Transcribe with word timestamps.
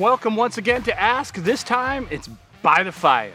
Welcome 0.00 0.34
once 0.34 0.56
again 0.56 0.82
to 0.84 0.98
Ask. 0.98 1.34
This 1.34 1.62
time 1.62 2.08
it's 2.10 2.26
by 2.62 2.84
the 2.84 2.90
fire. 2.90 3.34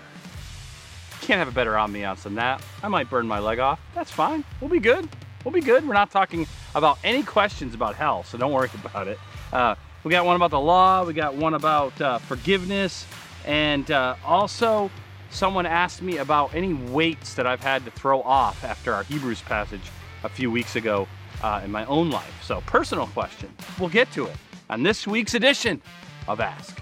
Can't 1.22 1.38
have 1.38 1.48
a 1.48 1.52
better 1.52 1.74
ambiance 1.74 2.24
than 2.24 2.34
that. 2.36 2.60
I 2.82 2.88
might 2.88 3.08
burn 3.08 3.28
my 3.28 3.38
leg 3.38 3.60
off. 3.60 3.80
That's 3.94 4.10
fine. 4.10 4.44
We'll 4.60 4.72
be 4.72 4.80
good. 4.80 5.08
We'll 5.44 5.54
be 5.54 5.62
good. 5.62 5.88
We're 5.88 5.94
not 5.94 6.10
talking 6.10 6.48
about 6.74 6.98
any 7.04 7.22
questions 7.22 7.76
about 7.76 7.94
hell, 7.94 8.24
so 8.24 8.40
don't 8.40 8.52
worry 8.52 8.72
about 8.84 9.08
it. 9.08 9.20
Uh, 9.54 9.76
we 10.04 10.10
got 10.10 10.26
one 10.26 10.36
about 10.38 10.50
the 10.50 10.60
law, 10.60 11.06
we 11.06 11.14
got 11.14 11.36
one 11.36 11.54
about 11.54 12.02
uh, 12.02 12.18
forgiveness, 12.18 13.06
and 13.46 13.92
uh, 13.92 14.16
also 14.26 14.90
someone 15.30 15.68
asked 15.68 16.02
me 16.02 16.18
about 16.18 16.56
any 16.56 16.74
weights 16.74 17.36
that 17.36 17.46
I've 17.46 17.62
had 17.62 17.86
to 17.86 17.92
throw 17.92 18.24
off 18.24 18.64
after 18.64 18.92
our 18.92 19.04
Hebrews 19.04 19.44
passage 19.44 19.92
a 20.24 20.30
few 20.30 20.50
weeks 20.50 20.76
ago 20.76 21.08
uh, 21.44 21.62
in 21.64 21.70
my 21.70 21.86
own 21.86 22.10
life. 22.10 22.44
So, 22.44 22.64
personal 22.66 23.06
question. 23.06 23.54
We'll 23.80 23.90
get 23.90 24.12
to 24.14 24.26
it 24.26 24.36
on 24.68 24.82
this 24.82 25.06
week's 25.06 25.36
edition 25.36 25.80
of 26.28 26.40
Ask. 26.40 26.82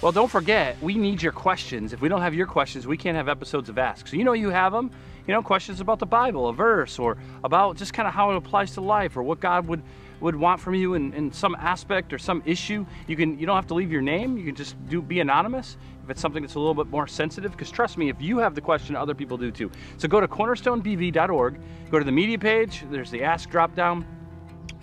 Well, 0.00 0.12
don't 0.12 0.30
forget, 0.30 0.76
we 0.82 0.94
need 0.94 1.22
your 1.22 1.32
questions. 1.32 1.92
If 1.92 2.00
we 2.00 2.08
don't 2.08 2.22
have 2.22 2.34
your 2.34 2.46
questions, 2.46 2.86
we 2.86 2.96
can't 2.96 3.16
have 3.16 3.28
episodes 3.28 3.68
of 3.68 3.78
Ask. 3.78 4.08
So, 4.08 4.16
you 4.16 4.24
know, 4.24 4.32
you 4.32 4.50
have 4.50 4.72
them. 4.72 4.90
You 5.28 5.34
know, 5.34 5.42
questions 5.42 5.80
about 5.80 6.00
the 6.00 6.06
Bible, 6.06 6.48
a 6.48 6.52
verse, 6.52 6.98
or 6.98 7.16
about 7.44 7.76
just 7.76 7.94
kind 7.94 8.08
of 8.08 8.14
how 8.14 8.32
it 8.32 8.36
applies 8.36 8.72
to 8.72 8.80
life, 8.80 9.16
or 9.16 9.22
what 9.22 9.38
God 9.38 9.68
would 9.68 9.82
would 10.22 10.36
want 10.36 10.60
from 10.60 10.74
you 10.74 10.94
in, 10.94 11.12
in 11.14 11.32
some 11.32 11.54
aspect 11.56 12.12
or 12.12 12.18
some 12.18 12.42
issue. 12.46 12.86
You 13.06 13.16
can 13.16 13.38
you 13.38 13.46
don't 13.46 13.56
have 13.56 13.66
to 13.68 13.74
leave 13.74 13.92
your 13.92 14.02
name. 14.02 14.38
You 14.38 14.44
can 14.44 14.54
just 14.54 14.74
do 14.88 15.02
be 15.02 15.20
anonymous 15.20 15.76
if 16.02 16.10
it's 16.10 16.20
something 16.20 16.42
that's 16.42 16.54
a 16.54 16.58
little 16.58 16.74
bit 16.74 16.88
more 16.88 17.06
sensitive. 17.06 17.52
Because 17.52 17.70
trust 17.70 17.98
me, 17.98 18.08
if 18.08 18.20
you 18.20 18.38
have 18.38 18.54
the 18.54 18.60
question, 18.60 18.96
other 18.96 19.14
people 19.14 19.36
do 19.36 19.50
too. 19.50 19.70
So 19.98 20.08
go 20.08 20.20
to 20.20 20.28
cornerstonebv.org. 20.28 21.60
Go 21.90 21.98
to 21.98 22.04
the 22.04 22.12
media 22.12 22.38
page. 22.38 22.84
There's 22.90 23.10
the 23.10 23.22
Ask 23.22 23.50
drop 23.50 23.74
down. 23.74 24.06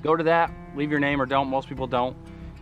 Go 0.02 0.16
to 0.16 0.24
that. 0.24 0.52
Leave 0.76 0.92
your 0.92 1.00
name 1.00 1.22
or 1.22 1.26
don't. 1.26 1.50
Most 1.50 1.68
people 1.68 1.88
don't. 1.88 2.16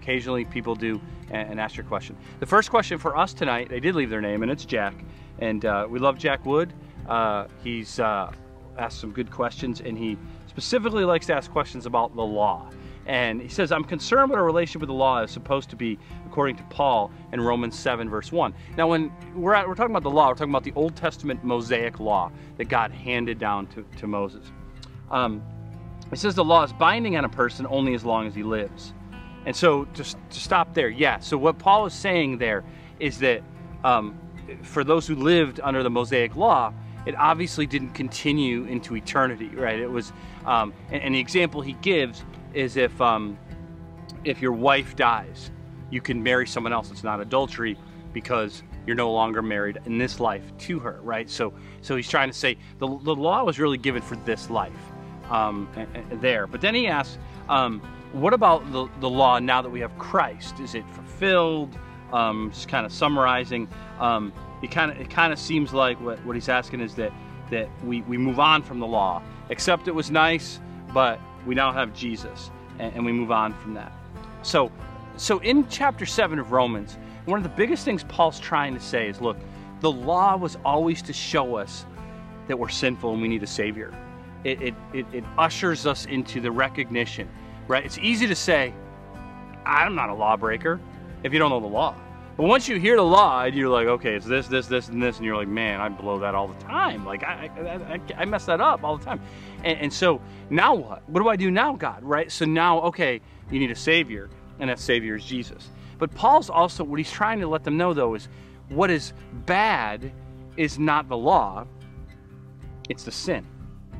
Occasionally, 0.07 0.45
people 0.45 0.73
do 0.73 1.01
and, 1.31 1.51
and 1.51 1.59
ask 1.59 1.75
your 1.75 1.85
question. 1.85 2.15
The 2.39 2.45
first 2.45 2.69
question 2.69 2.97
for 2.97 3.17
us 3.17 3.33
tonight, 3.33 3.67
they 3.67 3.81
did 3.81 3.93
leave 3.93 4.09
their 4.09 4.21
name, 4.21 4.41
and 4.41 4.49
it's 4.49 4.63
Jack. 4.63 4.93
And 5.39 5.65
uh, 5.65 5.85
we 5.89 5.99
love 5.99 6.17
Jack 6.17 6.45
Wood. 6.45 6.71
Uh, 7.09 7.47
he's 7.61 7.99
uh, 7.99 8.31
asked 8.77 9.01
some 9.01 9.11
good 9.11 9.29
questions, 9.29 9.81
and 9.81 9.97
he 9.97 10.17
specifically 10.47 11.03
likes 11.03 11.25
to 11.25 11.33
ask 11.33 11.51
questions 11.51 11.85
about 11.85 12.15
the 12.15 12.23
law. 12.23 12.69
And 13.05 13.41
he 13.41 13.49
says, 13.49 13.73
I'm 13.73 13.83
concerned 13.83 14.29
what 14.29 14.39
our 14.39 14.45
relationship 14.45 14.79
with 14.79 14.87
the 14.87 14.93
law 14.93 15.23
is 15.23 15.29
supposed 15.31 15.69
to 15.71 15.75
be, 15.75 15.99
according 16.25 16.55
to 16.55 16.63
Paul 16.69 17.11
in 17.33 17.41
Romans 17.41 17.77
7, 17.77 18.09
verse 18.09 18.31
1. 18.31 18.53
Now, 18.77 18.87
when 18.87 19.11
we're, 19.35 19.55
at, 19.55 19.67
we're 19.67 19.75
talking 19.75 19.91
about 19.91 20.03
the 20.03 20.09
law, 20.09 20.29
we're 20.29 20.35
talking 20.35 20.53
about 20.53 20.63
the 20.63 20.73
Old 20.77 20.95
Testament 20.95 21.43
Mosaic 21.43 21.99
law 21.99 22.31
that 22.55 22.69
God 22.69 22.91
handed 22.91 23.39
down 23.39 23.67
to, 23.67 23.85
to 23.97 24.07
Moses. 24.07 24.45
Um, 25.11 25.43
it 26.13 26.17
says 26.17 26.33
the 26.33 26.45
law 26.45 26.63
is 26.63 26.71
binding 26.71 27.17
on 27.17 27.25
a 27.25 27.29
person 27.29 27.67
only 27.69 27.93
as 27.93 28.05
long 28.05 28.25
as 28.25 28.33
he 28.33 28.43
lives. 28.43 28.93
And 29.47 29.55
so 29.55 29.87
just 29.93 30.17
to 30.31 30.39
stop 30.41 30.73
there, 30.73 30.89
yeah. 30.89 31.19
So 31.19 31.37
what 31.37 31.57
Paul 31.57 31.85
is 31.85 31.93
saying 31.93 32.37
there 32.37 32.65
is 32.99 33.17
that 33.19 33.41
um, 33.85 34.19
for 34.61 34.83
those 34.83 35.07
who 35.07 35.15
lived 35.15 35.61
under 35.63 35.83
the 35.83 35.89
Mosaic 35.89 36.35
law, 36.35 36.73
it 37.05 37.15
obviously 37.15 37.65
didn't 37.65 37.91
continue 37.91 38.65
into 38.65 38.97
eternity, 38.97 39.47
right? 39.47 39.79
It 39.79 39.89
was, 39.89 40.11
um, 40.45 40.73
and, 40.91 41.01
and, 41.01 41.15
the 41.15 41.19
example 41.19 41.61
he 41.61 41.73
gives 41.81 42.25
is 42.53 42.75
if 42.75 42.99
um, 42.99 43.39
if 44.25 44.41
your 44.41 44.51
wife 44.51 44.97
dies, 44.97 45.49
you 45.91 46.01
can 46.01 46.21
marry 46.21 46.45
someone 46.45 46.73
else. 46.73 46.91
It's 46.91 47.05
not 47.05 47.21
adultery 47.21 47.77
because 48.11 48.63
you're 48.85 48.97
no 48.97 49.13
longer 49.13 49.41
married 49.41 49.79
in 49.85 49.97
this 49.97 50.19
life 50.19 50.43
to 50.57 50.79
her, 50.79 50.99
right? 51.03 51.29
So, 51.29 51.53
so 51.79 51.95
he's 51.95 52.09
trying 52.09 52.29
to 52.29 52.37
say 52.37 52.57
the, 52.79 52.87
the 52.87 53.15
law 53.15 53.45
was 53.45 53.59
really 53.59 53.77
given 53.77 54.01
for 54.01 54.17
this 54.17 54.49
life 54.49 54.73
um, 55.29 55.69
there. 56.11 56.47
But 56.47 56.59
then 56.59 56.75
he 56.75 56.87
asks, 56.87 57.17
um, 57.49 57.81
what 58.13 58.33
about 58.33 58.71
the, 58.71 58.87
the 58.99 59.09
law 59.09 59.39
now 59.39 59.61
that 59.61 59.69
we 59.69 59.79
have 59.81 59.97
Christ? 59.97 60.59
Is 60.59 60.75
it 60.75 60.87
fulfilled? 60.89 61.77
Um, 62.13 62.51
just 62.53 62.69
kind 62.69 62.85
of 62.85 62.93
summarizing, 62.93 63.67
um, 63.99 64.31
it 64.63 64.71
kind 64.71 64.91
of 64.91 64.97
it 64.97 65.09
kind 65.09 65.33
of 65.33 65.39
seems 65.39 65.73
like 65.73 65.99
what, 65.99 66.23
what 66.25 66.37
he's 66.37 66.47
asking 66.47 66.79
is 66.79 66.95
that 66.95 67.11
that 67.51 67.69
we, 67.83 68.01
we 68.03 68.17
move 68.17 68.39
on 68.39 68.63
from 68.63 68.79
the 68.79 68.87
law. 68.87 69.21
Except 69.49 69.87
it 69.89 69.95
was 69.95 70.09
nice, 70.09 70.59
but 70.93 71.19
we 71.45 71.53
now 71.53 71.73
have 71.73 71.93
Jesus, 71.93 72.49
and, 72.79 72.93
and 72.95 73.05
we 73.05 73.11
move 73.11 73.31
on 73.31 73.53
from 73.53 73.73
that. 73.73 73.91
So, 74.41 74.71
so 75.17 75.39
in 75.39 75.67
chapter 75.67 76.05
seven 76.05 76.39
of 76.39 76.53
Romans, 76.53 76.97
one 77.25 77.39
of 77.39 77.43
the 77.43 77.55
biggest 77.57 77.83
things 77.83 78.05
Paul's 78.05 78.39
trying 78.39 78.73
to 78.73 78.79
say 78.79 79.09
is, 79.09 79.19
look, 79.19 79.37
the 79.81 79.91
law 79.91 80.37
was 80.37 80.57
always 80.63 81.01
to 81.03 81.13
show 81.13 81.55
us 81.55 81.85
that 82.47 82.57
we're 82.57 82.69
sinful 82.69 83.11
and 83.11 83.21
we 83.21 83.27
need 83.27 83.43
a 83.43 83.47
savior. 83.47 83.93
It, 84.43 84.61
it, 84.61 84.75
it, 84.93 85.05
it 85.11 85.23
ushers 85.37 85.85
us 85.85 86.05
into 86.05 86.39
the 86.39 86.51
recognition 86.51 87.27
right? 87.67 87.85
It's 87.85 87.97
easy 87.97 88.27
to 88.27 88.35
say, 88.35 88.73
I'm 89.65 89.95
not 89.95 90.09
a 90.09 90.13
lawbreaker 90.13 90.79
if 91.23 91.33
you 91.33 91.39
don't 91.39 91.49
know 91.49 91.59
the 91.59 91.67
law. 91.67 91.95
But 92.37 92.43
once 92.43 92.67
you 92.67 92.79
hear 92.79 92.95
the 92.95 93.03
law, 93.03 93.45
you're 93.45 93.67
like, 93.67 93.87
okay, 93.87 94.15
it's 94.15 94.25
this, 94.25 94.47
this, 94.47 94.67
this, 94.67 94.89
and 94.89 95.01
this, 95.01 95.17
and 95.17 95.25
you're 95.25 95.35
like, 95.35 95.47
man, 95.47 95.81
I 95.81 95.89
blow 95.89 96.19
that 96.19 96.35
all 96.35 96.47
the 96.47 96.63
time. 96.63 97.03
Like, 97.03 97.23
I, 97.23 97.49
I, 97.57 98.21
I, 98.21 98.25
mess 98.25 98.45
that 98.45 98.61
up 98.61 98.83
all 98.83 98.95
the 98.95 99.03
time. 99.03 99.19
And, 99.63 99.79
and, 99.79 99.93
so 99.93 100.21
now 100.51 100.75
what? 100.75 101.09
What 101.09 101.19
do 101.21 101.29
I 101.29 101.35
do 101.35 101.49
now, 101.49 101.75
God? 101.75 102.03
Right? 102.03 102.31
So 102.31 102.45
now, 102.45 102.81
okay, 102.81 103.21
you 103.49 103.59
need 103.59 103.71
a 103.71 103.75
savior, 103.75 104.29
and 104.59 104.69
that 104.69 104.77
savior 104.77 105.15
is 105.15 105.25
Jesus. 105.25 105.71
But 105.97 106.13
Paul's 106.13 106.51
also 106.51 106.83
what 106.83 106.99
he's 106.99 107.11
trying 107.11 107.39
to 107.39 107.47
let 107.47 107.63
them 107.63 107.75
know 107.75 107.91
though 107.91 108.13
is 108.13 108.27
what 108.69 108.91
is 108.91 109.13
bad 109.47 110.11
is 110.57 110.77
not 110.77 111.09
the 111.09 111.17
law; 111.17 111.65
it's 112.87 113.03
the 113.03 113.11
sin. 113.11 113.47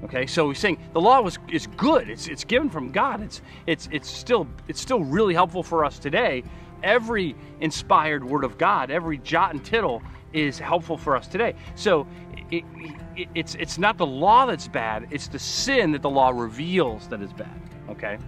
Okay, 0.03 0.27
so 0.27 0.49
he's 0.49 0.59
saying 0.59 0.77
the 0.93 1.01
law 1.01 1.21
was 1.21 1.39
is 1.51 1.67
good. 1.67 2.09
It's 2.09 2.27
it's 2.27 2.43
given 2.43 2.69
from 2.69 2.91
God. 2.91 3.21
It's 3.21 3.41
it's 3.65 3.89
it's 3.91 4.09
still 4.09 4.47
it's 4.67 4.79
still 4.79 5.03
really 5.03 5.33
helpful 5.33 5.63
for 5.63 5.83
us 5.83 5.97
today. 5.97 6.43
Every 6.83 7.35
inspired 7.61 8.23
word 8.23 8.43
of 8.43 8.57
God, 8.57 8.91
every 8.91 9.17
jot 9.17 9.53
and 9.53 9.65
tittle 9.65 10.03
is 10.33 10.59
helpful 10.59 10.97
for 10.97 11.15
us 11.15 11.27
today. 11.27 11.55
So 11.75 12.05
it, 12.51 12.63
it, 13.15 13.27
it's 13.33 13.55
it's 13.55 13.79
not 13.79 13.97
the 13.97 14.05
law 14.05 14.45
that's 14.45 14.67
bad. 14.67 15.07
It's 15.09 15.27
the 15.27 15.39
sin 15.39 15.91
that 15.93 16.03
the 16.03 16.09
law 16.09 16.29
reveals 16.29 17.07
that 17.07 17.21
is 17.21 17.33
bad. 17.33 17.59
Okay, 17.89 18.19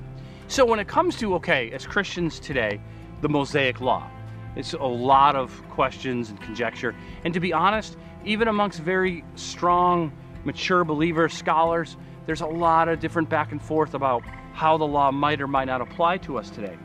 so 0.47 0.66
when 0.66 0.80
it 0.80 0.88
comes 0.88 1.18
to 1.18 1.36
okay, 1.36 1.69
as 1.72 1.86
Christians 1.86 2.40
today, 2.40 2.81
the 3.22 3.30
Mosaic 3.30 3.80
law, 3.80 4.09
it's 4.56 4.74
a 4.74 4.80
lot 4.80 5.36
of 5.36 5.51
questions 5.69 6.31
and 6.31 6.41
conjecture. 6.41 6.96
And 7.24 7.34
to 7.36 7.40
be 7.40 7.53
honest, 7.53 7.97
even 8.25 8.47
amongst 8.47 8.80
very 8.80 9.24
strong 9.36 10.12
mature 10.46 10.84
believers, 10.84 11.34
scholars, 11.34 11.98
there's 12.26 12.42
a 12.42 12.48
lot 12.48 12.88
of 12.88 13.00
different 13.00 13.30
back 13.30 13.52
and 13.52 13.62
forth 13.62 13.94
about 13.94 14.24
how 14.54 14.78
the 14.78 14.86
law 14.86 15.12
might 15.12 15.42
or 15.42 15.48
might 15.48 15.66
not 15.66 15.82
apply 15.82 16.18
to 16.20 16.38
us 16.38 16.50
today. 16.50 16.78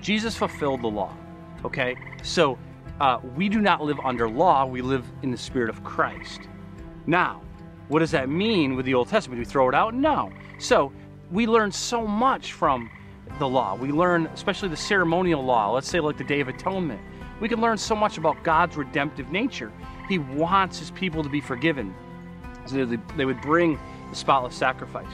Jesus 0.00 0.36
fulfilled 0.36 0.82
the 0.82 0.88
law, 0.88 1.14
okay? 1.64 1.96
So 2.22 2.58
uh, 3.00 3.20
we 3.36 3.48
do 3.48 3.60
not 3.60 3.82
live 3.82 3.98
under 4.04 4.28
law, 4.28 4.64
we 4.66 4.82
live 4.82 5.04
in 5.22 5.30
the 5.30 5.36
Spirit 5.36 5.70
of 5.70 5.82
Christ. 5.82 6.42
Now, 7.06 7.42
what 7.88 8.00
does 8.00 8.10
that 8.10 8.28
mean 8.28 8.76
with 8.76 8.86
the 8.86 8.94
Old 8.94 9.08
Testament? 9.08 9.38
Do 9.38 9.40
we 9.40 9.50
throw 9.50 9.68
it 9.68 9.74
out? 9.74 9.94
No. 9.94 10.30
So 10.58 10.92
we 11.30 11.46
learn 11.46 11.72
so 11.72 12.06
much 12.06 12.52
from 12.52 12.90
the 13.38 13.48
law. 13.48 13.74
We 13.74 13.92
learn, 13.92 14.26
especially 14.26 14.68
the 14.68 14.76
ceremonial 14.76 15.42
law, 15.42 15.72
let's 15.72 15.88
say 15.88 16.00
like 16.00 16.18
the 16.18 16.24
Day 16.24 16.40
of 16.40 16.48
Atonement. 16.48 17.00
We 17.40 17.48
can 17.48 17.60
learn 17.60 17.78
so 17.78 17.94
much 17.94 18.18
about 18.18 18.42
God's 18.42 18.76
redemptive 18.76 19.30
nature. 19.30 19.72
He 20.08 20.18
wants 20.18 20.78
his 20.78 20.90
people 20.90 21.22
to 21.22 21.28
be 21.28 21.40
forgiven. 21.40 21.94
They 22.72 23.24
would 23.24 23.40
bring 23.40 23.78
the 24.10 24.16
spotless 24.16 24.54
sacrifice, 24.54 25.06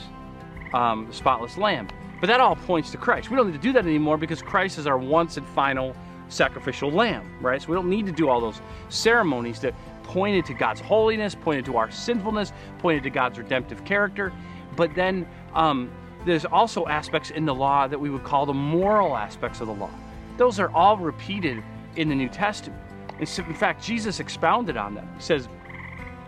um, 0.72 1.06
the 1.06 1.12
spotless 1.12 1.56
lamb. 1.56 1.88
But 2.20 2.28
that 2.28 2.40
all 2.40 2.56
points 2.56 2.90
to 2.92 2.96
Christ. 2.96 3.30
We 3.30 3.36
don't 3.36 3.46
need 3.46 3.56
to 3.56 3.62
do 3.62 3.72
that 3.72 3.84
anymore 3.84 4.16
because 4.16 4.40
Christ 4.40 4.78
is 4.78 4.86
our 4.86 4.98
once 4.98 5.36
and 5.36 5.46
final 5.48 5.94
sacrificial 6.28 6.90
lamb, 6.90 7.30
right? 7.40 7.60
So 7.60 7.68
we 7.68 7.74
don't 7.74 7.90
need 7.90 8.06
to 8.06 8.12
do 8.12 8.28
all 8.28 8.40
those 8.40 8.60
ceremonies 8.88 9.60
that 9.60 9.74
pointed 10.04 10.44
to 10.46 10.54
God's 10.54 10.80
holiness, 10.80 11.34
pointed 11.34 11.64
to 11.66 11.76
our 11.76 11.90
sinfulness, 11.90 12.52
pointed 12.78 13.02
to 13.02 13.10
God's 13.10 13.38
redemptive 13.38 13.84
character. 13.84 14.32
But 14.76 14.94
then 14.94 15.26
um, 15.54 15.90
there's 16.24 16.44
also 16.44 16.86
aspects 16.86 17.30
in 17.30 17.44
the 17.44 17.54
law 17.54 17.86
that 17.86 17.98
we 17.98 18.10
would 18.10 18.24
call 18.24 18.46
the 18.46 18.54
moral 18.54 19.16
aspects 19.16 19.60
of 19.60 19.66
the 19.66 19.74
law. 19.74 19.90
Those 20.36 20.58
are 20.58 20.70
all 20.70 20.96
repeated 20.96 21.62
in 21.96 22.08
the 22.08 22.14
New 22.14 22.28
Testament. 22.28 22.80
In 23.20 23.26
fact, 23.26 23.82
Jesus 23.84 24.18
expounded 24.18 24.76
on 24.76 24.94
them. 24.94 25.08
He 25.16 25.22
says, 25.22 25.48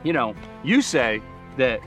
you 0.06 0.12
know, 0.12 0.34
you 0.62 0.80
say 0.82 1.20
that 1.56 1.80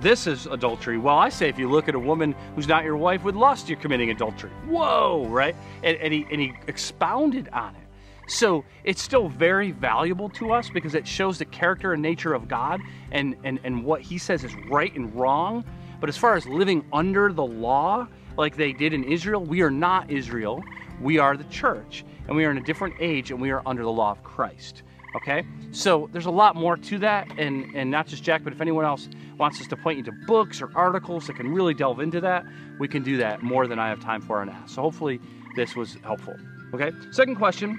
this 0.00 0.26
is 0.26 0.46
adultery. 0.46 0.96
Well, 0.96 1.18
I 1.18 1.28
say 1.28 1.48
if 1.50 1.58
you 1.58 1.68
look 1.68 1.88
at 1.88 1.94
a 1.94 1.98
woman 1.98 2.34
who's 2.54 2.66
not 2.66 2.84
your 2.84 2.96
wife 2.96 3.22
with 3.22 3.34
lust, 3.34 3.68
you're 3.68 3.78
committing 3.78 4.10
adultery. 4.10 4.50
Whoa, 4.66 5.26
right? 5.28 5.54
And, 5.82 5.98
and, 5.98 6.12
he, 6.12 6.26
and 6.30 6.40
he 6.40 6.54
expounded 6.66 7.50
on 7.52 7.74
it. 7.74 7.82
So 8.28 8.64
it's 8.82 9.02
still 9.02 9.28
very 9.28 9.72
valuable 9.72 10.30
to 10.30 10.52
us 10.52 10.70
because 10.70 10.94
it 10.94 11.06
shows 11.06 11.38
the 11.38 11.44
character 11.44 11.92
and 11.92 12.02
nature 12.02 12.32
of 12.32 12.48
God 12.48 12.80
and, 13.12 13.36
and, 13.44 13.60
and 13.62 13.84
what 13.84 14.00
he 14.00 14.16
says 14.16 14.42
is 14.42 14.54
right 14.70 14.94
and 14.96 15.14
wrong. 15.14 15.62
But 16.00 16.08
as 16.08 16.16
far 16.16 16.34
as 16.34 16.46
living 16.46 16.84
under 16.92 17.32
the 17.32 17.44
law, 17.44 18.08
like 18.38 18.56
they 18.56 18.72
did 18.72 18.94
in 18.94 19.04
Israel, 19.04 19.44
we 19.44 19.60
are 19.60 19.70
not 19.70 20.10
Israel. 20.10 20.64
We 21.00 21.18
are 21.18 21.36
the 21.36 21.44
church. 21.44 22.04
And 22.26 22.34
we 22.34 22.46
are 22.46 22.50
in 22.50 22.56
a 22.56 22.64
different 22.64 22.94
age 23.00 23.30
and 23.30 23.40
we 23.40 23.50
are 23.50 23.62
under 23.66 23.82
the 23.82 23.92
law 23.92 24.12
of 24.12 24.24
Christ. 24.24 24.82
Okay? 25.14 25.46
So 25.70 26.08
there's 26.12 26.26
a 26.26 26.30
lot 26.30 26.56
more 26.56 26.76
to 26.76 26.98
that, 26.98 27.28
and, 27.38 27.74
and 27.74 27.90
not 27.90 28.06
just 28.06 28.22
Jack, 28.22 28.44
but 28.44 28.52
if 28.52 28.60
anyone 28.60 28.84
else 28.84 29.08
wants 29.38 29.60
us 29.60 29.66
to 29.68 29.76
point 29.76 29.98
you 29.98 30.04
to 30.04 30.12
books 30.26 30.60
or 30.60 30.70
articles 30.74 31.26
that 31.26 31.36
can 31.36 31.52
really 31.52 31.74
delve 31.74 32.00
into 32.00 32.20
that, 32.20 32.44
we 32.78 32.88
can 32.88 33.02
do 33.02 33.16
that 33.18 33.42
more 33.42 33.66
than 33.66 33.78
I 33.78 33.88
have 33.88 34.00
time 34.00 34.20
for 34.20 34.44
now. 34.44 34.62
So 34.66 34.82
hopefully 34.82 35.20
this 35.54 35.76
was 35.76 35.96
helpful. 36.02 36.36
Okay. 36.74 36.92
Second 37.10 37.36
question, 37.36 37.78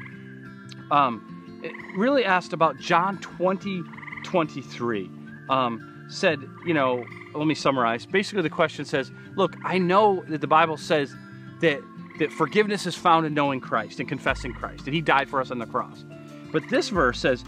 um, 0.91 1.33
really 1.95 2.23
asked 2.23 2.53
about 2.53 2.77
John 2.77 3.17
20, 3.19 3.83
23. 4.23 5.09
Um, 5.49 5.93
said, 6.09 6.39
you 6.65 6.73
know, 6.73 7.05
let 7.33 7.47
me 7.47 7.55
summarize. 7.55 8.05
Basically, 8.05 8.41
the 8.41 8.49
question 8.49 8.85
says, 8.85 9.11
look, 9.35 9.55
I 9.63 9.77
know 9.77 10.23
that 10.29 10.41
the 10.41 10.47
Bible 10.47 10.77
says 10.77 11.15
that 11.59 11.81
that 12.19 12.31
forgiveness 12.31 12.85
is 12.85 12.95
found 12.95 13.25
in 13.25 13.33
knowing 13.33 13.59
Christ 13.59 13.99
and 13.99 14.09
confessing 14.09 14.53
Christ, 14.53 14.85
that 14.85 14.93
He 14.93 15.01
died 15.01 15.29
for 15.29 15.39
us 15.39 15.51
on 15.51 15.59
the 15.59 15.65
cross. 15.65 16.03
But 16.51 16.67
this 16.69 16.89
verse 16.89 17.19
says, 17.19 17.43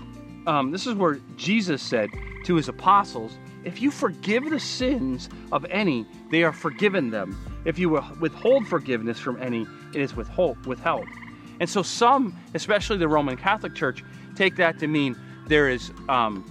um, 0.47 0.71
this 0.71 0.87
is 0.87 0.95
where 0.95 1.19
Jesus 1.35 1.81
said 1.81 2.09
to 2.45 2.55
His 2.55 2.67
apostles, 2.67 3.37
if 3.63 3.81
you 3.81 3.91
forgive 3.91 4.49
the 4.49 4.59
sins 4.59 5.29
of 5.51 5.65
any, 5.65 6.05
they 6.31 6.43
are 6.43 6.53
forgiven 6.53 7.09
them. 7.09 7.37
If 7.65 7.77
you 7.77 7.89
withhold 8.19 8.67
forgiveness 8.67 9.19
from 9.19 9.41
any, 9.41 9.67
it 9.93 10.01
is 10.01 10.15
withhold, 10.15 10.65
withheld. 10.65 11.07
And 11.59 11.69
so 11.69 11.83
some, 11.83 12.37
especially 12.53 12.97
the 12.97 13.07
Roman 13.07 13.35
Catholic 13.35 13.75
Church, 13.75 14.03
take 14.35 14.55
that 14.55 14.79
to 14.79 14.87
mean 14.87 15.17
there 15.47 15.67
is 15.67 15.91
um, 16.07 16.45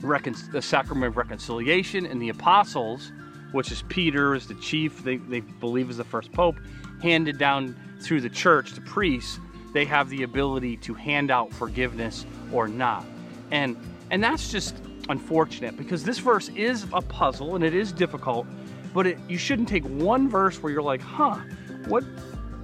recon- 0.00 0.36
the 0.52 0.62
sacrament 0.62 1.06
of 1.06 1.16
reconciliation 1.16 2.06
and 2.06 2.22
the 2.22 2.28
apostles, 2.28 3.12
which 3.52 3.72
is 3.72 3.82
Peter 3.88 4.34
is 4.34 4.46
the 4.46 4.54
chief, 4.54 5.02
they, 5.02 5.16
they 5.16 5.40
believe 5.40 5.90
is 5.90 5.96
the 5.96 6.04
first 6.04 6.30
pope, 6.32 6.56
handed 7.02 7.38
down 7.38 7.76
through 8.00 8.20
the 8.20 8.30
church 8.30 8.72
to 8.74 8.80
priests, 8.82 9.40
they 9.76 9.84
have 9.84 10.08
the 10.08 10.22
ability 10.22 10.78
to 10.78 10.94
hand 10.94 11.30
out 11.30 11.52
forgiveness 11.52 12.24
or 12.50 12.66
not. 12.66 13.04
And 13.50 13.76
and 14.10 14.24
that's 14.24 14.50
just 14.50 14.74
unfortunate 15.10 15.76
because 15.76 16.02
this 16.02 16.18
verse 16.18 16.48
is 16.56 16.86
a 16.94 17.02
puzzle 17.02 17.56
and 17.56 17.62
it 17.62 17.74
is 17.74 17.92
difficult, 17.92 18.46
but 18.94 19.06
it, 19.06 19.18
you 19.28 19.36
shouldn't 19.36 19.68
take 19.68 19.84
one 19.84 20.30
verse 20.30 20.62
where 20.62 20.72
you're 20.72 20.80
like, 20.80 21.02
huh, 21.02 21.40
what 21.88 22.04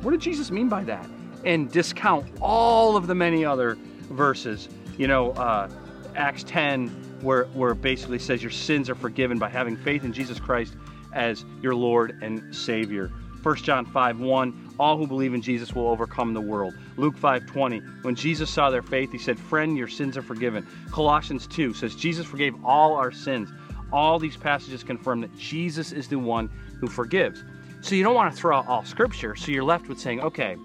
what 0.00 0.12
did 0.12 0.20
Jesus 0.20 0.50
mean 0.50 0.70
by 0.70 0.84
that? 0.84 1.06
And 1.44 1.70
discount 1.70 2.24
all 2.40 2.96
of 2.96 3.06
the 3.06 3.14
many 3.14 3.44
other 3.44 3.76
verses. 4.08 4.70
You 4.96 5.06
know, 5.06 5.32
uh, 5.32 5.68
Acts 6.16 6.44
10, 6.44 6.88
where, 7.20 7.44
where 7.46 7.72
it 7.72 7.82
basically 7.82 8.20
says 8.20 8.42
your 8.42 8.50
sins 8.50 8.88
are 8.88 8.94
forgiven 8.94 9.38
by 9.38 9.50
having 9.50 9.76
faith 9.76 10.04
in 10.04 10.14
Jesus 10.14 10.40
Christ 10.40 10.76
as 11.12 11.44
your 11.60 11.74
Lord 11.74 12.18
and 12.22 12.54
Savior. 12.54 13.12
1 13.42 13.56
John 13.56 13.84
5 13.84 14.20
1, 14.20 14.71
all 14.78 14.96
who 14.96 15.06
believe 15.06 15.34
in 15.34 15.42
Jesus 15.42 15.74
will 15.74 15.88
overcome 15.88 16.34
the 16.34 16.40
world. 16.40 16.74
Luke 16.96 17.16
5 17.16 17.46
20, 17.46 17.80
when 18.02 18.14
Jesus 18.14 18.50
saw 18.50 18.70
their 18.70 18.82
faith, 18.82 19.12
he 19.12 19.18
said, 19.18 19.38
Friend, 19.38 19.76
your 19.76 19.88
sins 19.88 20.16
are 20.16 20.22
forgiven. 20.22 20.66
Colossians 20.90 21.46
2 21.46 21.74
says, 21.74 21.94
Jesus 21.94 22.26
forgave 22.26 22.54
all 22.64 22.94
our 22.94 23.12
sins. 23.12 23.50
All 23.92 24.18
these 24.18 24.36
passages 24.36 24.82
confirm 24.82 25.20
that 25.20 25.36
Jesus 25.36 25.92
is 25.92 26.08
the 26.08 26.18
one 26.18 26.48
who 26.80 26.88
forgives. 26.88 27.44
So 27.82 27.94
you 27.94 28.02
don't 28.04 28.14
want 28.14 28.32
to 28.32 28.40
throw 28.40 28.56
out 28.56 28.66
all 28.68 28.84
scripture, 28.84 29.36
so 29.36 29.50
you're 29.50 29.64
left 29.64 29.88
with 29.88 30.00
saying, 30.00 30.20
okay, 30.20 30.56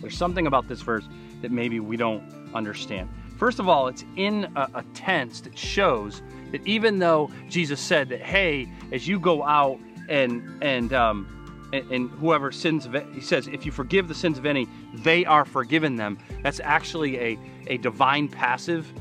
there's 0.00 0.16
something 0.16 0.46
about 0.46 0.68
this 0.68 0.80
verse 0.80 1.04
that 1.40 1.50
maybe 1.50 1.80
we 1.80 1.96
don't 1.96 2.22
understand. 2.54 3.08
First 3.38 3.58
of 3.58 3.68
all, 3.68 3.88
it's 3.88 4.04
in 4.16 4.50
a, 4.56 4.68
a 4.74 4.84
tense 4.94 5.40
that 5.42 5.56
shows 5.56 6.22
that 6.50 6.66
even 6.66 6.98
though 6.98 7.30
Jesus 7.48 7.80
said 7.80 8.08
that, 8.10 8.20
hey, 8.20 8.68
as 8.92 9.08
you 9.08 9.18
go 9.18 9.42
out 9.42 9.78
and 10.08 10.62
and 10.62 10.92
um, 10.92 11.41
and, 11.72 11.90
and 11.90 12.10
whoever 12.10 12.52
sins 12.52 12.86
of 12.86 12.94
it, 12.94 13.06
he 13.12 13.20
says, 13.20 13.48
if 13.48 13.64
you 13.64 13.72
forgive 13.72 14.08
the 14.08 14.14
sins 14.14 14.38
of 14.38 14.46
any, 14.46 14.68
they 14.94 15.24
are 15.24 15.44
forgiven 15.44 15.96
them. 15.96 16.18
That's 16.42 16.60
actually 16.60 17.18
a, 17.18 17.38
a 17.68 17.76
divine 17.78 18.28
passive 18.28 18.92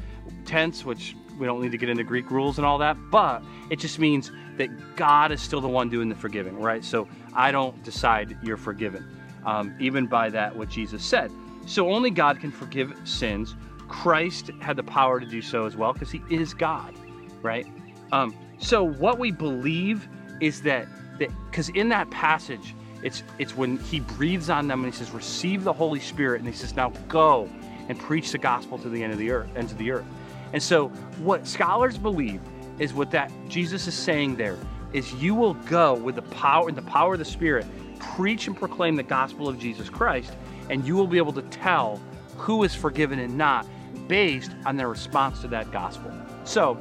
tense, 0.46 0.86
which 0.86 1.16
we 1.38 1.46
don't 1.46 1.62
need 1.62 1.72
to 1.72 1.78
get 1.78 1.90
into 1.90 2.04
Greek 2.04 2.30
rules 2.30 2.58
and 2.58 2.66
all 2.66 2.78
that, 2.78 2.98
but 3.10 3.44
it 3.70 3.80
just 3.80 4.00
means 4.00 4.32
that 4.58 4.96
God 4.96 5.32
is 5.32 5.42
still 5.42 5.62
the 5.62 5.68
one 5.68 5.90
doing 5.90 6.10
the 6.10 6.16
forgiving, 6.16 6.60
right? 6.60 6.84
So 6.84 7.08
I 7.34 7.52
don't 7.52 7.82
decide 7.84 8.38
you're 8.44 8.58
forgiven, 8.58 9.06
um, 9.46 9.76
even 9.80 10.06
by 10.06 10.30
that 10.30 10.56
what 10.56 10.70
Jesus 10.70 11.04
said. 11.04 11.32
So 11.66 11.92
only 11.92 12.10
God 12.10 12.40
can 12.40 12.52
forgive 12.52 12.94
sins. 13.06 13.56
Christ 13.88 14.52
had 14.60 14.76
the 14.78 14.84
power 14.84 15.20
to 15.20 15.26
do 15.26 15.42
so 15.42 15.66
as 15.66 15.76
well 15.76 15.94
because 15.94 16.12
he 16.12 16.22
is 16.30 16.54
God, 16.54 16.94
right? 17.42 17.66
Um, 18.12 18.36
so 18.60 18.84
what 18.84 19.18
we 19.18 19.32
believe 19.32 20.08
is 20.42 20.62
that 20.64 20.88
that 21.20 21.30
because 21.50 21.70
in 21.70 21.90
that 21.90 22.10
passage, 22.12 22.76
it's 23.04 23.24
it's 23.40 23.56
when 23.56 23.78
he 23.78 24.02
breathes 24.02 24.50
on 24.50 24.68
them 24.68 24.84
and 24.84 24.94
he 24.94 24.98
says, 24.98 25.12
"Receive 25.12 25.64
the 25.64 25.74
Holy 25.74 26.00
Spirit," 26.00 26.40
and 26.40 26.48
he 26.48 26.54
says, 26.54 26.76
"Now 26.76 26.92
go 27.08 27.48
and 27.88 27.98
preach 27.98 28.32
the 28.32 28.38
gospel 28.38 28.78
to 28.80 28.90
the 28.90 29.02
end 29.02 29.14
of 29.14 29.20
the 29.20 29.32
earth, 29.32 29.50
ends 29.56 29.72
of 29.72 29.78
the 29.78 29.92
earth." 29.92 30.06
And 30.54 30.62
so, 30.62 30.90
what 31.20 31.48
scholars 31.48 31.98
believe 31.98 32.42
is 32.80 32.94
what 32.94 33.12
that 33.12 33.32
Jesus 33.48 33.88
is 33.88 33.94
saying 33.94 34.36
there 34.36 34.58
is, 34.94 35.14
you 35.14 35.34
will 35.36 35.54
go 35.54 35.94
with 35.94 36.16
the 36.16 36.22
power 36.24 36.68
and 36.68 36.78
the 36.78 36.82
power 36.82 37.14
of 37.14 37.20
the 37.20 37.26
Spirit, 37.26 37.66
preach 38.00 38.48
and 38.48 38.58
proclaim 38.58 38.96
the 38.96 39.04
gospel 39.04 39.48
of 39.48 39.58
Jesus 39.58 39.90
Christ, 39.90 40.34
and 40.70 40.86
you 40.86 40.96
will 40.96 41.08
be 41.08 41.18
able 41.18 41.34
to 41.34 41.44
tell 41.44 42.02
who 42.36 42.64
is 42.64 42.76
forgiven 42.76 43.20
and 43.20 43.38
not 43.38 43.66
based 44.08 44.52
on 44.66 44.76
their 44.76 44.90
response 44.90 45.40
to 45.42 45.48
that 45.50 45.72
gospel. 45.72 46.12
So 46.44 46.78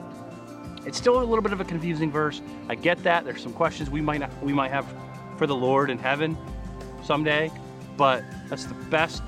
it's 0.87 0.99
still 0.99 1.19
a 1.19 1.25
little 1.25 1.43
bit 1.43 1.53
of 1.53 1.61
a 1.61 1.65
confusing 1.65 2.11
verse. 2.11 2.41
I 2.69 2.75
get 2.75 3.03
that. 3.03 3.25
There's 3.25 3.43
some 3.43 3.53
questions 3.53 3.91
we 3.91 4.01
might 4.01 4.21
not, 4.21 4.43
we 4.43 4.53
might 4.53 4.71
have 4.71 4.87
for 5.37 5.47
the 5.47 5.55
Lord 5.55 5.91
in 5.91 5.99
heaven 5.99 6.37
someday, 7.05 7.51
but 7.97 8.23
that's 8.49 8.65
the 8.65 8.75
best 8.75 9.23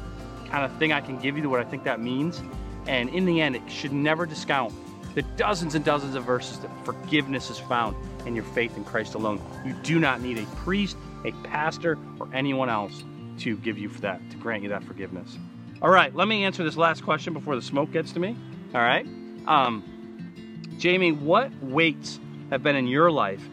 kind 0.49 0.65
of 0.65 0.77
thing 0.79 0.93
I 0.93 1.01
can 1.01 1.19
give 1.19 1.37
you 1.37 1.43
to 1.43 1.49
what 1.49 1.61
I 1.61 1.65
think 1.65 1.85
that 1.85 2.01
means. 2.01 2.43
And 2.87 3.09
in 3.11 3.25
the 3.25 3.41
end, 3.41 3.57
it 3.57 3.63
should 3.69 3.93
never 3.93 4.27
discount 4.27 4.73
the 5.15 5.23
dozens 5.23 5.75
and 5.75 5.85
dozens 5.85 6.15
of 6.15 6.25
verses 6.25 6.59
that 6.61 6.71
forgiveness 6.85 7.51
is 7.51 7.59
found 7.59 7.97
in 8.27 8.35
your 8.35 8.45
faith 8.45 8.77
in 8.77 8.85
Christ 8.85 9.15
alone. 9.15 9.41
You 9.65 9.75
do 9.83 9.99
not 9.99 10.21
need 10.21 10.39
a 10.39 10.47
priest, 10.57 10.97
a 11.25 11.33
pastor, 11.45 11.99
or 12.19 12.29
anyone 12.33 12.69
else 12.69 13.05
to 13.39 13.57
give 13.59 13.79
you 13.79 13.89
that, 13.89 14.21
to 14.31 14.37
grant 14.37 14.63
you 14.63 14.69
that 14.71 14.85
forgiveness. 14.85 15.39
All 15.81 15.91
right, 15.91 16.15
let 16.15 16.29
me 16.29 16.45
answer 16.45 16.65
this 16.65 16.77
last 16.77 17.03
question 17.05 17.33
before 17.33 17.57
the 17.57 17.63
smoke 17.63 17.93
gets 17.93 18.13
to 18.13 18.21
me. 18.21 18.37
All 18.75 18.81
right. 18.81 19.07
Um, 19.47 19.83
Jamie, 20.83 21.13
what 21.13 21.53
weights 21.63 22.19
have 22.51 22.65
been 22.65 22.75
in 22.75 22.89
your 22.89 23.09
life, 23.09 23.49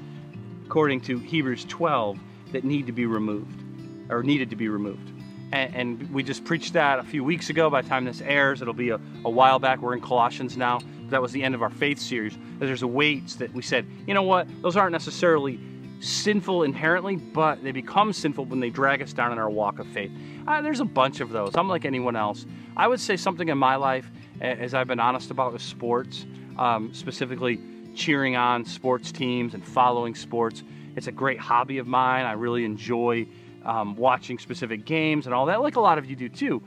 according 0.65 0.99
to 1.01 1.19
Hebrews 1.19 1.63
12, 1.65 2.17
that 2.53 2.63
need 2.63 2.87
to 2.87 2.91
be 2.91 3.05
removed 3.05 3.61
or 4.09 4.23
needed 4.23 4.49
to 4.49 4.55
be 4.55 4.67
removed? 4.67 5.11
And, 5.51 5.75
and 5.75 6.11
we 6.11 6.23
just 6.23 6.43
preached 6.43 6.73
that 6.73 6.97
a 6.97 7.03
few 7.03 7.23
weeks 7.23 7.51
ago. 7.51 7.69
By 7.69 7.83
the 7.83 7.87
time 7.87 8.05
this 8.05 8.21
airs, 8.21 8.63
it'll 8.63 8.73
be 8.73 8.89
a, 8.89 8.99
a 9.25 9.29
while 9.29 9.59
back. 9.59 9.79
We're 9.79 9.93
in 9.93 10.01
Colossians 10.01 10.57
now. 10.57 10.79
That 11.09 11.21
was 11.21 11.31
the 11.31 11.43
end 11.43 11.53
of 11.53 11.61
our 11.61 11.69
faith 11.69 11.99
series. 11.99 12.35
There's 12.57 12.81
a 12.81 12.87
weights 12.87 13.35
that 13.35 13.53
we 13.53 13.61
said, 13.61 13.85
you 14.07 14.15
know 14.15 14.23
what? 14.23 14.47
Those 14.63 14.75
aren't 14.75 14.93
necessarily 14.93 15.59
sinful 15.99 16.63
inherently, 16.63 17.17
but 17.17 17.63
they 17.63 17.71
become 17.71 18.11
sinful 18.11 18.45
when 18.45 18.59
they 18.59 18.71
drag 18.71 19.03
us 19.03 19.13
down 19.13 19.31
in 19.31 19.37
our 19.37 19.51
walk 19.51 19.77
of 19.77 19.85
faith. 19.89 20.11
Uh, 20.47 20.63
there's 20.63 20.79
a 20.79 20.85
bunch 20.85 21.19
of 21.19 21.29
those. 21.29 21.51
I'm 21.53 21.69
like 21.69 21.85
anyone 21.85 22.15
else. 22.15 22.47
I 22.75 22.87
would 22.87 22.99
say 22.99 23.17
something 23.17 23.49
in 23.49 23.57
my 23.59 23.75
life, 23.75 24.09
as 24.41 24.73
I've 24.73 24.87
been 24.87 24.99
honest 24.99 25.29
about, 25.29 25.53
with 25.53 25.61
sports 25.61 26.25
um, 26.59 26.93
specifically 26.93 27.59
cheering 27.95 28.35
on 28.35 28.65
sports 28.65 29.11
teams 29.11 29.53
and 29.53 29.65
following 29.65 30.13
sports. 30.13 30.61
It's 30.95 31.07
a 31.07 31.11
great 31.11 31.39
hobby 31.39 31.77
of 31.77 31.87
mine. 31.87 32.25
I 32.25 32.33
really 32.33 32.65
enjoy 32.65 33.27
um, 33.63 33.95
watching 33.95 34.37
specific 34.37 34.85
games 34.85 35.25
and 35.25 35.33
all 35.33 35.45
that, 35.47 35.61
like 35.61 35.77
a 35.77 35.79
lot 35.79 35.97
of 35.97 36.05
you 36.05 36.15
do 36.15 36.27
too. 36.27 36.61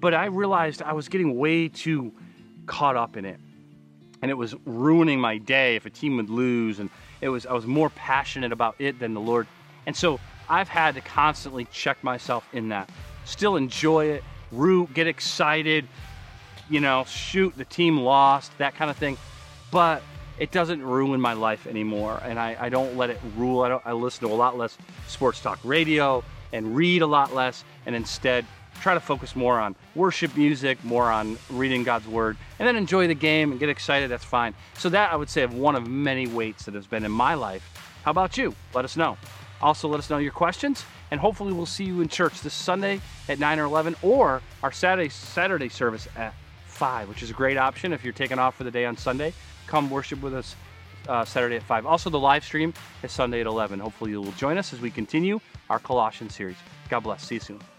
But 0.00 0.14
I 0.14 0.26
realized 0.26 0.82
I 0.82 0.92
was 0.92 1.08
getting 1.08 1.38
way 1.38 1.68
too 1.68 2.12
caught 2.66 2.96
up 2.96 3.16
in 3.16 3.24
it. 3.24 3.38
And 4.20 4.30
it 4.30 4.34
was 4.34 4.54
ruining 4.64 5.20
my 5.20 5.38
day 5.38 5.76
if 5.76 5.86
a 5.86 5.90
team 5.90 6.16
would 6.16 6.30
lose. 6.30 6.80
And 6.80 6.90
it 7.20 7.28
was 7.28 7.46
I 7.46 7.52
was 7.52 7.66
more 7.66 7.90
passionate 7.90 8.50
about 8.50 8.74
it 8.80 8.98
than 8.98 9.14
the 9.14 9.20
Lord. 9.20 9.46
And 9.86 9.94
so 9.94 10.18
I've 10.48 10.68
had 10.68 10.96
to 10.96 11.00
constantly 11.00 11.66
check 11.66 12.02
myself 12.02 12.46
in 12.52 12.70
that. 12.70 12.90
Still 13.24 13.56
enjoy 13.56 14.06
it, 14.06 14.24
root, 14.50 14.92
get 14.92 15.06
excited, 15.06 15.86
you 16.68 16.80
know, 16.80 17.04
shoot, 17.04 17.56
the 17.56 17.64
team 17.64 17.98
lost, 17.98 18.56
that 18.58 18.74
kind 18.74 18.90
of 18.90 18.96
thing 18.96 19.16
but 19.70 20.02
it 20.38 20.50
doesn't 20.52 20.82
ruin 20.82 21.20
my 21.20 21.32
life 21.32 21.66
anymore. 21.66 22.20
And 22.24 22.38
I, 22.38 22.56
I 22.58 22.68
don't 22.68 22.96
let 22.96 23.10
it 23.10 23.20
rule. 23.36 23.62
I, 23.62 23.80
I 23.88 23.92
listen 23.92 24.26
to 24.28 24.32
a 24.32 24.36
lot 24.36 24.58
less 24.58 24.76
sports 25.06 25.40
talk 25.40 25.58
radio 25.64 26.22
and 26.52 26.76
read 26.76 27.02
a 27.02 27.06
lot 27.06 27.34
less, 27.34 27.64
and 27.86 27.94
instead 27.94 28.46
try 28.80 28.94
to 28.94 29.00
focus 29.00 29.34
more 29.34 29.58
on 29.58 29.74
worship 29.94 30.36
music, 30.36 30.82
more 30.84 31.10
on 31.10 31.38
reading 31.50 31.82
God's 31.82 32.06
word, 32.06 32.36
and 32.58 32.68
then 32.68 32.76
enjoy 32.76 33.06
the 33.06 33.14
game 33.14 33.50
and 33.50 33.60
get 33.60 33.68
excited. 33.68 34.10
That's 34.10 34.24
fine. 34.24 34.54
So, 34.74 34.88
that 34.90 35.12
I 35.12 35.16
would 35.16 35.30
say 35.30 35.42
of 35.42 35.54
one 35.54 35.74
of 35.74 35.88
many 35.88 36.26
weights 36.26 36.64
that 36.66 36.74
has 36.74 36.86
been 36.86 37.04
in 37.04 37.10
my 37.10 37.34
life. 37.34 37.62
How 38.04 38.10
about 38.10 38.36
you? 38.36 38.54
Let 38.74 38.84
us 38.84 38.96
know. 38.96 39.16
Also, 39.60 39.88
let 39.88 39.98
us 39.98 40.10
know 40.10 40.18
your 40.18 40.32
questions, 40.32 40.84
and 41.10 41.18
hopefully, 41.18 41.52
we'll 41.52 41.66
see 41.66 41.84
you 41.84 42.00
in 42.00 42.08
church 42.08 42.40
this 42.42 42.54
Sunday 42.54 43.00
at 43.28 43.38
9 43.38 43.58
or 43.58 43.64
11, 43.64 43.96
or 44.02 44.42
our 44.62 44.72
Saturday 44.72 45.08
Saturday 45.08 45.68
service 45.68 46.06
at 46.16 46.34
5, 46.76 47.08
which 47.08 47.22
is 47.22 47.30
a 47.30 47.34
great 47.34 47.56
option 47.56 47.92
if 47.92 48.04
you're 48.04 48.12
taking 48.12 48.38
off 48.38 48.54
for 48.54 48.64
the 48.64 48.70
day 48.70 48.84
on 48.84 48.96
Sunday 48.96 49.32
come 49.66 49.90
worship 49.90 50.22
with 50.22 50.34
us 50.34 50.56
uh, 51.08 51.24
Saturday 51.24 51.56
at 51.56 51.62
5. 51.62 51.86
Also, 51.86 52.10
the 52.10 52.18
live 52.18 52.44
stream 52.44 52.72
is 53.02 53.12
Sunday 53.12 53.40
at 53.40 53.46
11. 53.46 53.78
Hopefully, 53.78 54.10
you 54.12 54.20
will 54.20 54.32
join 54.32 54.58
us 54.58 54.72
as 54.72 54.80
we 54.80 54.90
continue 54.90 55.40
our 55.70 55.78
Colossians 55.78 56.34
series. 56.34 56.56
God 56.88 57.00
bless. 57.00 57.24
See 57.24 57.36
you 57.36 57.40
soon. 57.40 57.75